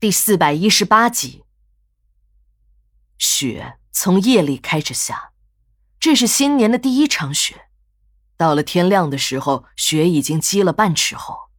[0.00, 1.44] 第四百一十八集，
[3.18, 5.32] 雪从夜里开始下，
[5.98, 7.66] 这是新年的第一场雪。
[8.38, 11.50] 到了天亮的时候，雪已经积了半尺厚。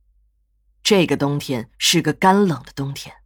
[0.82, 3.18] 这个冬天是个干冷的冬天，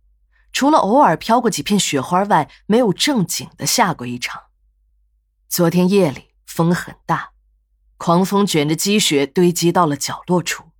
[0.51, 4.47] 除了偶尔飘过几片雪花外，没有正经的下过一场。
[5.47, 7.31] 昨天夜里风很大，
[7.95, 10.71] 狂风卷着积雪堆积到了角落处。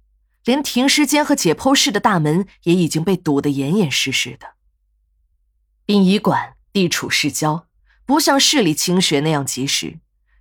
[0.45, 4.53] 连停尸间和解剖室的大门也已经被堵得严严实实的。
[5.85, 7.67] 殡仪馆地处市郊，
[8.05, 9.99] 不像市里清雪那样及时，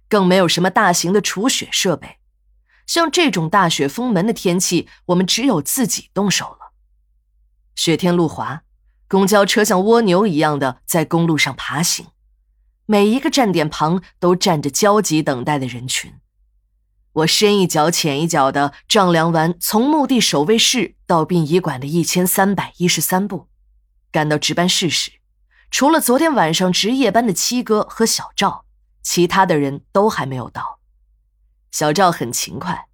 [0.09, 2.19] 更没有什么大型的除雪设备。
[2.87, 6.73] 像这种大雪封门的天气，我们只有自己动手了。
[7.75, 8.62] 雪天路滑，
[9.09, 12.09] 公交车像蜗牛一样的在公路上爬行，
[12.84, 16.12] 每一个站点旁都站着焦急等待的人群。
[17.14, 23.48] 我深一脚浅一脚的丈量完从墓地守卫室到殡仪馆的一千三百一十三步，
[24.10, 25.12] 赶到值班室时，
[25.70, 28.64] 除了昨天晚上值夜班的七哥和小赵，
[29.00, 30.80] 其他的人都还没有到。
[31.70, 32.89] 小赵很勤快，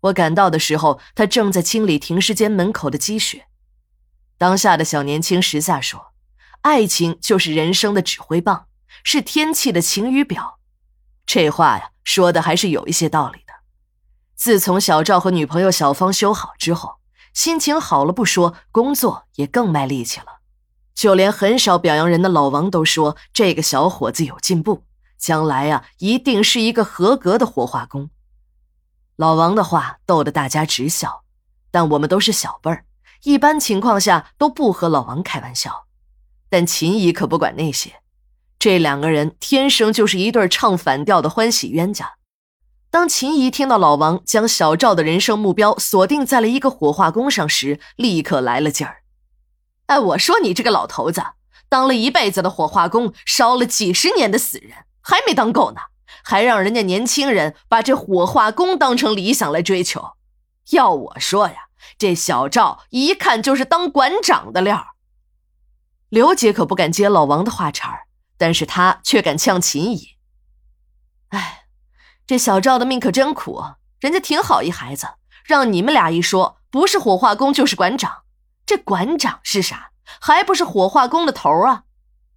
[0.00, 3.46] 我赶到的时候，他正在清理停尸间门口的积雪。
[4.36, 6.12] 当下的小年轻时下说
[6.60, 8.66] ：“爱情就是人生的指挥棒，
[9.02, 10.58] 是天气的晴雨表。”
[11.24, 13.51] 这话呀，说的还是有一些道理的。
[14.42, 16.96] 自从小赵和女朋友小芳修好之后，
[17.32, 20.40] 心情好了不说，工作也更卖力气了。
[20.96, 24.82] 就连很少表扬人的老王都说：“这个小伙子有进步，
[25.16, 28.10] 将来呀，一定是一个合格的火化工。”
[29.14, 31.22] 老王的话逗得大家直笑，
[31.70, 32.84] 但我们都是小辈儿，
[33.22, 35.84] 一般情况下都不和老王开玩笑。
[36.48, 38.00] 但秦姨可不管那些，
[38.58, 42.14] 这两个人天生就是一对唱反调的欢喜冤家。
[42.92, 49.04] 当秦姨听到老王将小赵的人生目标锁定在了一个火化工上时，立刻来了劲儿。
[49.86, 51.24] 哎，我说你这个老头子，
[51.70, 55.80] 当了一辈子的火化工，烧了几十年的死人，还没当够呢，
[56.22, 60.10] 还让人家年轻人把这火化工当成理想来追求。
[60.72, 64.88] 要我说呀，这小赵一看就是当馆长的料。
[66.10, 68.00] 刘姐可不敢接老王的话茬儿，
[68.36, 70.08] 但是她却敢呛秦姨。
[71.28, 71.60] 哎。
[72.26, 73.62] 这小赵的命可真苦，
[74.00, 75.06] 人家挺好一孩子，
[75.44, 78.22] 让你们俩一说，不是火化工就是馆长。
[78.64, 79.90] 这馆长是啥？
[80.20, 81.82] 还不是火化工的头啊？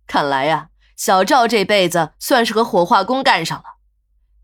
[0.08, 3.76] 看来呀，小赵这辈子算是和火化工干上了。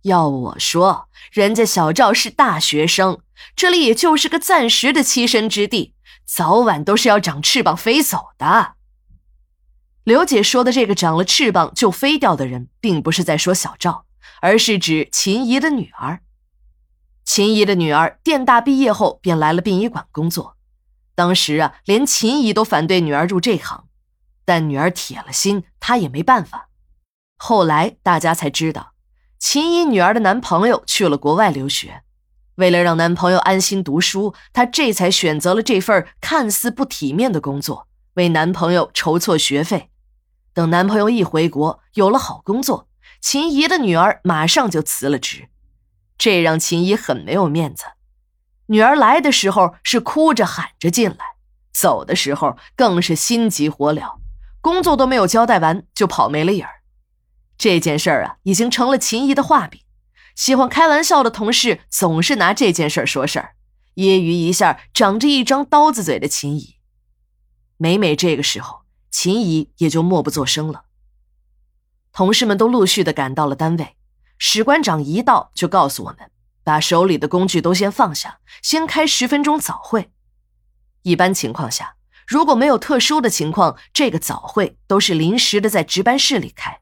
[0.03, 3.21] 要我说，人家小赵是大学生，
[3.55, 8.73] 这里也就是个暂时的栖身之地，早晚都是要长翅膀飞走的。
[10.03, 14.05] 刘姐说的这个长了翅膀就飞掉的人，并不是在说小赵。
[14.41, 16.21] 而是指秦姨的女儿。
[17.23, 20.57] 秦姨的女儿电大毕业后便来了殡仪馆工作，
[21.15, 23.85] 当时啊，连秦姨都反对女儿入这行，
[24.43, 26.69] 但女儿铁了心，她也没办法。
[27.37, 28.93] 后来大家才知道，
[29.39, 32.03] 秦姨女儿的男朋友去了国外留学，
[32.55, 39.89] 为了让男朋友安心读书，她这才选择了这份看似不体面的工作，为男朋友筹措学费。
[40.53, 42.89] 等男朋友一回国，有了好工作。
[43.19, 45.49] 秦姨的女儿马上就辞了职，
[46.17, 47.85] 这让秦姨很没有面子。
[48.67, 51.17] 女儿来的时候是哭着喊着进来，
[51.73, 54.19] 走的时候更是心急火燎，
[54.61, 56.81] 工作都没有交代完就跑没了影儿。
[57.57, 59.81] 这件事儿啊，已经成了秦姨的画饼。
[60.35, 63.55] 喜欢开玩笑的同事总是拿这件事儿说事儿，
[63.95, 66.77] 揶揄一下长着一张刀子嘴的秦姨。
[67.77, 70.85] 每每这个时候，秦姨也就默不作声了。
[72.13, 73.95] 同事们都陆续的赶到了单位，
[74.37, 76.29] 史馆长一到就告诉我们，
[76.63, 80.11] 把手里的工具都先放下，先开十分钟早会。
[81.03, 81.95] 一般情况下，
[82.27, 86.79] 如果没有特殊的情况，这个早会都是临时的在值班室里开。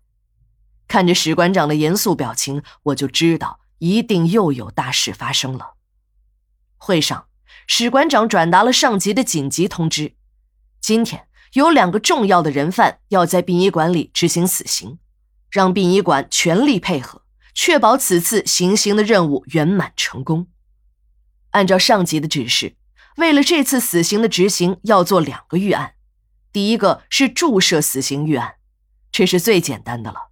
[0.87, 5.75] 看着史馆长的严肃表情，我就知道一定又有大事发生了。
[6.77, 7.27] 会上，
[7.67, 10.15] 史馆长转达了上级的紧急通知：
[10.81, 14.97] 今天有两个重要的人犯要在殡仪馆里执行死刑。
[15.49, 17.23] 让殡仪馆全力配合，
[17.53, 20.47] 确保此次行刑的任务圆满成功。
[21.51, 22.75] 按照上级的指示，
[23.17, 25.93] 为了这次死刑的执行，要做两个预案。
[26.51, 28.55] 第一个是注射死刑预案，
[29.11, 30.29] 这是最简单的了。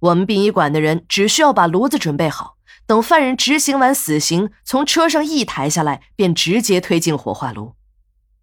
[0.00, 7.74] 我们殡仪馆的人只需要把炉子准备好，等犯人执行完死刑，从车上一抬下来，便直接推进火化炉。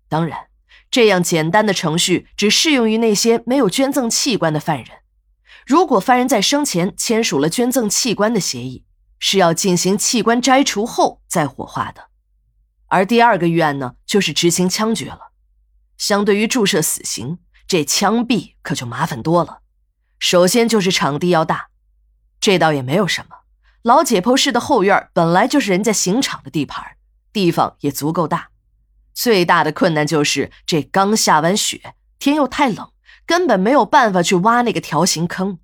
[0.10, 0.48] 当然，
[0.90, 4.88] 这样简单的程序只适用于那些没有捐赠器官的犯人。
[5.66, 8.86] 如果犯人在生前签署了捐赠器官的协议，
[9.20, 12.10] 是要进行器官摘除后再火化的。
[12.88, 15.32] 而第二个预案呢，就是执行枪决了。
[15.98, 17.38] 相对于注射死刑，
[17.68, 19.60] 这枪毙可就麻烦多了。
[20.18, 21.70] 首先就是场地要大，
[22.40, 23.38] 这倒也没有什么。
[23.84, 26.98] 老解剖室的后院本来就是人家刑场的地盘，
[27.32, 28.50] 地方也足够大。
[29.14, 32.92] 最大的困难就是这刚下完雪，天又太冷，
[33.32, 35.58] 根本没有办法去挖那个条形坑。